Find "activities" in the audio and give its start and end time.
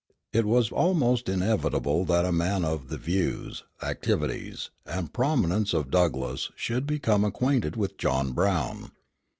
3.83-4.71